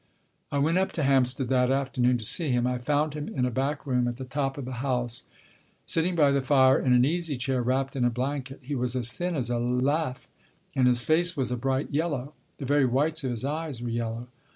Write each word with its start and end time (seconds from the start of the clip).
I 0.51 0.57
went 0.57 0.79
up 0.79 0.91
to 0.93 1.03
Hampstead 1.03 1.47
that 1.49 1.69
afternoon 1.69 2.17
to 2.17 2.23
see 2.23 2.49
him. 2.49 2.65
I 2.65 2.79
found 2.79 3.13
him 3.13 3.27
in 3.27 3.45
a 3.45 3.51
back 3.51 3.85
room, 3.85 4.07
at 4.07 4.17
the 4.17 4.25
top 4.25 4.57
of 4.57 4.65
the 4.65 4.77
house, 4.81 5.25
sitting 5.85 6.15
by 6.15 6.31
the 6.31 6.41
fire 6.41 6.79
in 6.79 6.91
an 6.93 7.05
easy 7.05 7.37
chair, 7.37 7.61
wrapped 7.61 7.95
in 7.95 8.03
a 8.03 8.09
blanket. 8.09 8.61
He 8.63 8.73
was 8.73 8.95
as 8.95 9.11
thin 9.11 9.35
as 9.35 9.51
a 9.51 9.59
lath 9.59 10.27
and 10.75 10.87
his 10.87 11.03
face 11.03 11.37
was 11.37 11.51
a 11.51 11.55
bright 11.55 11.91
yellow. 11.91 12.33
The 12.57 12.65
very 12.65 12.87
whites 12.87 13.23
of 13.23 13.29
his 13.29 13.45
eyes 13.45 13.79
were 13.79 13.89
yellow. 13.89 14.27